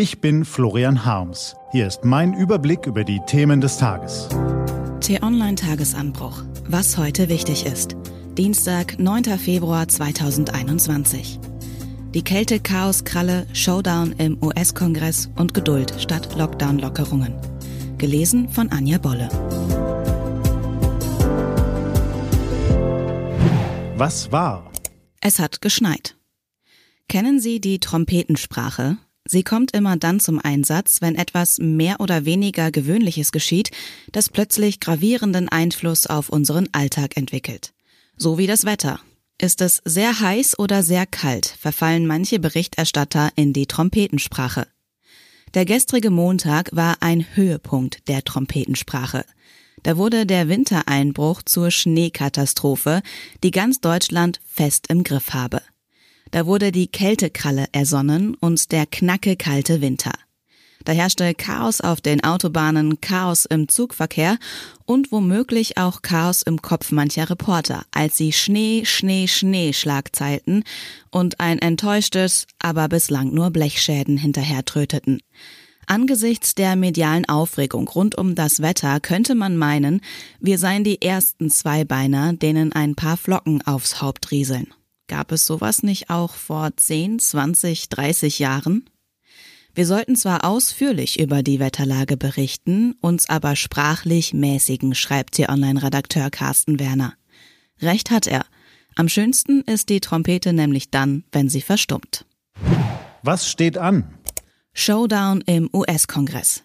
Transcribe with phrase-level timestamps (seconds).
[0.00, 1.56] Ich bin Florian Harms.
[1.72, 4.28] Hier ist mein Überblick über die Themen des Tages.
[5.00, 6.44] T-Online Tagesanbruch.
[6.68, 7.96] Was heute wichtig ist.
[8.36, 9.24] Dienstag, 9.
[9.40, 11.40] Februar 2021.
[12.14, 17.34] Die Kälte-Chaos-Kralle, Showdown im US-Kongress und Geduld statt Lockdown-Lockerungen.
[17.98, 19.28] Gelesen von Anja Bolle.
[23.96, 24.70] Was war?
[25.20, 26.16] Es hat geschneit.
[27.08, 28.98] Kennen Sie die Trompetensprache?
[29.30, 33.70] Sie kommt immer dann zum Einsatz, wenn etwas mehr oder weniger Gewöhnliches geschieht,
[34.10, 37.74] das plötzlich gravierenden Einfluss auf unseren Alltag entwickelt.
[38.16, 39.00] So wie das Wetter.
[39.36, 44.66] Ist es sehr heiß oder sehr kalt, verfallen manche Berichterstatter in die Trompetensprache.
[45.52, 49.26] Der gestrige Montag war ein Höhepunkt der Trompetensprache.
[49.82, 53.02] Da wurde der Wintereinbruch zur Schneekatastrophe,
[53.42, 55.60] die ganz Deutschland fest im Griff habe.
[56.30, 60.12] Da wurde die Kältekralle ersonnen und der knacke kalte Winter.
[60.84, 64.38] Da herrschte Chaos auf den Autobahnen, Chaos im Zugverkehr
[64.86, 70.64] und womöglich auch Chaos im Kopf mancher Reporter, als sie Schnee, Schnee, Schnee Schlagzeilten
[71.10, 75.20] und ein enttäuschtes, aber bislang nur Blechschäden hinterhertröteten.
[75.86, 80.02] Angesichts der medialen Aufregung rund um das Wetter könnte man meinen,
[80.38, 84.68] wir seien die ersten Zweibeiner, denen ein paar Flocken aufs Haupt rieseln.
[85.08, 88.90] Gab es sowas nicht auch vor 10, 20, 30 Jahren?
[89.74, 96.30] Wir sollten zwar ausführlich über die Wetterlage berichten, uns aber sprachlich mäßigen, schreibt der Online-Redakteur
[96.30, 97.14] Carsten Werner.
[97.80, 98.44] Recht hat er.
[98.96, 102.26] Am schönsten ist die Trompete nämlich dann, wenn sie verstummt.
[103.22, 104.12] Was steht an?
[104.74, 106.64] Showdown im US-Kongress.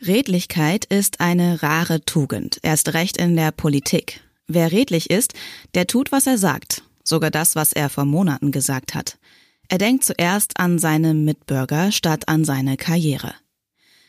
[0.00, 4.20] Redlichkeit ist eine rare Tugend, erst recht in der Politik.
[4.46, 5.34] Wer redlich ist,
[5.74, 9.18] der tut, was er sagt sogar das, was er vor Monaten gesagt hat.
[9.68, 13.34] Er denkt zuerst an seine Mitbürger statt an seine Karriere.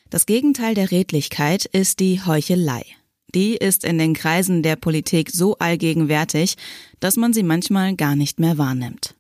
[0.10, 2.86] Das Gegenteil der Redlichkeit ist die Heuchelei.
[3.34, 6.56] Die ist in den Kreisen der Politik so allgegenwärtig,
[7.00, 9.16] dass man sie manchmal gar nicht mehr wahrnimmt.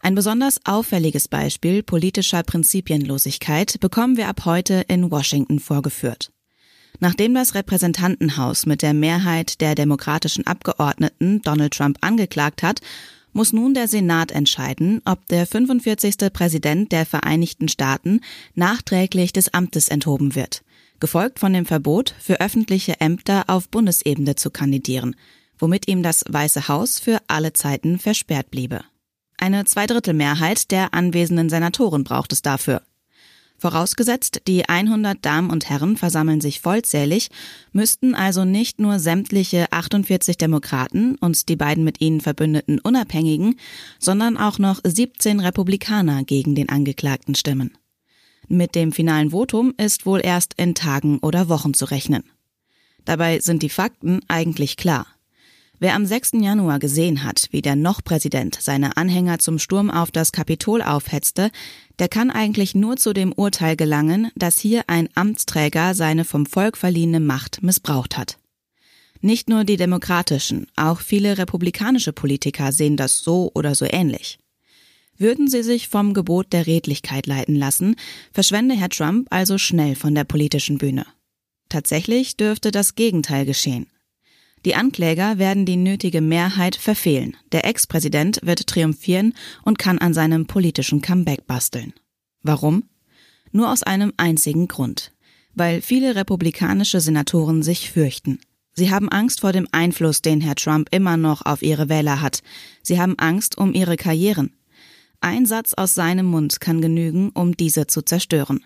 [0.00, 6.30] Ein besonders auffälliges Beispiel politischer Prinzipienlosigkeit bekommen wir ab heute in Washington vorgeführt.
[7.00, 12.80] Nachdem das Repräsentantenhaus mit der Mehrheit der demokratischen Abgeordneten Donald Trump angeklagt hat,
[13.32, 16.32] muss nun der Senat entscheiden, ob der 45.
[16.32, 18.20] Präsident der Vereinigten Staaten
[18.54, 20.62] nachträglich des Amtes enthoben wird,
[21.00, 25.16] gefolgt von dem Verbot, für öffentliche Ämter auf Bundesebene zu kandidieren,
[25.58, 28.84] womit ihm das Weiße Haus für alle Zeiten versperrt bliebe.
[29.36, 32.82] Eine Zweidrittelmehrheit der anwesenden Senatoren braucht es dafür.
[33.58, 37.30] Vorausgesetzt, die 100 Damen und Herren versammeln sich vollzählig,
[37.72, 43.58] müssten also nicht nur sämtliche 48 Demokraten und die beiden mit ihnen verbündeten Unabhängigen,
[43.98, 47.76] sondern auch noch 17 Republikaner gegen den Angeklagten stimmen.
[48.48, 52.24] Mit dem finalen Votum ist wohl erst in Tagen oder Wochen zu rechnen.
[53.04, 55.06] Dabei sind die Fakten eigentlich klar.
[55.80, 56.32] Wer am 6.
[56.40, 61.50] Januar gesehen hat, wie der Noch-Präsident seine Anhänger zum Sturm auf das Kapitol aufhetzte,
[61.98, 66.76] der kann eigentlich nur zu dem Urteil gelangen, dass hier ein Amtsträger seine vom Volk
[66.76, 68.38] verliehene Macht missbraucht hat.
[69.20, 74.38] Nicht nur die demokratischen, auch viele republikanische Politiker sehen das so oder so ähnlich.
[75.16, 77.96] Würden sie sich vom Gebot der Redlichkeit leiten lassen,
[78.32, 81.06] verschwende Herr Trump also schnell von der politischen Bühne.
[81.68, 83.86] Tatsächlich dürfte das Gegenteil geschehen.
[84.64, 87.36] Die Ankläger werden die nötige Mehrheit verfehlen.
[87.52, 91.92] Der Ex-Präsident wird triumphieren und kann an seinem politischen Comeback basteln.
[92.42, 92.84] Warum?
[93.52, 95.12] Nur aus einem einzigen Grund.
[95.54, 98.40] Weil viele republikanische Senatoren sich fürchten.
[98.72, 102.42] Sie haben Angst vor dem Einfluss, den Herr Trump immer noch auf ihre Wähler hat.
[102.82, 104.52] Sie haben Angst um ihre Karrieren.
[105.20, 108.64] Ein Satz aus seinem Mund kann genügen, um diese zu zerstören.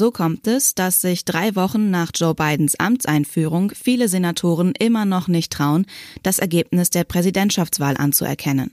[0.00, 5.28] So kommt es, dass sich drei Wochen nach Joe Bidens Amtseinführung viele Senatoren immer noch
[5.28, 5.84] nicht trauen,
[6.22, 8.70] das Ergebnis der Präsidentschaftswahl anzuerkennen.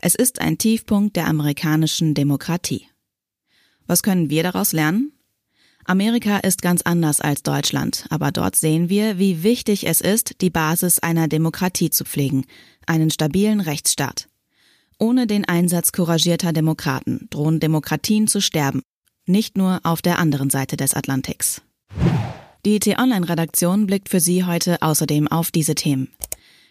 [0.00, 2.86] Es ist ein Tiefpunkt der amerikanischen Demokratie.
[3.88, 5.10] Was können wir daraus lernen?
[5.86, 10.50] Amerika ist ganz anders als Deutschland, aber dort sehen wir, wie wichtig es ist, die
[10.50, 12.44] Basis einer Demokratie zu pflegen,
[12.86, 14.28] einen stabilen Rechtsstaat.
[15.00, 18.82] Ohne den Einsatz couragierter Demokraten drohen Demokratien zu sterben
[19.26, 21.62] nicht nur auf der anderen Seite des Atlantiks.
[22.64, 26.08] Die T-Online-Redaktion blickt für Sie heute außerdem auf diese Themen.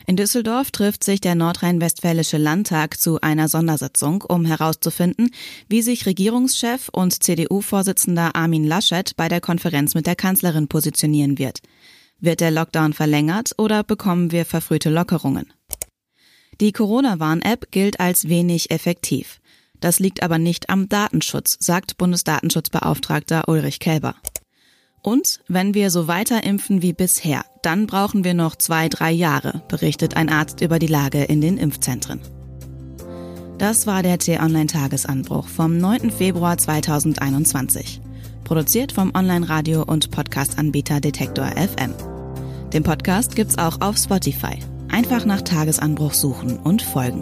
[0.06, 5.30] In Düsseldorf trifft sich der Nordrhein-Westfälische Landtag zu einer Sondersitzung, um herauszufinden,
[5.70, 11.60] wie sich Regierungschef und CDU-Vorsitzender Armin Laschet bei der Konferenz mit der Kanzlerin positionieren wird.
[12.20, 15.54] Wird der Lockdown verlängert oder bekommen wir verfrühte Lockerungen?
[16.60, 19.40] Die Corona-Warn-App gilt als wenig effektiv.
[19.84, 24.16] Das liegt aber nicht am Datenschutz, sagt Bundesdatenschutzbeauftragter Ulrich Kelber.
[25.02, 29.62] Und wenn wir so weiter impfen wie bisher, dann brauchen wir noch zwei, drei Jahre,
[29.68, 32.22] berichtet ein Arzt über die Lage in den Impfzentren.
[33.58, 36.12] Das war der T-Online-Tagesanbruch vom 9.
[36.12, 38.00] Februar 2021.
[38.46, 41.94] Produziert vom Online-Radio- und Podcast-Anbieter Detektor FM.
[42.72, 44.60] Den Podcast gibt's auch auf Spotify.
[44.88, 47.22] Einfach nach Tagesanbruch suchen und folgen.